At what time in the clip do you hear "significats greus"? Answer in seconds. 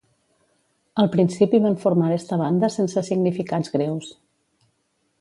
3.13-4.13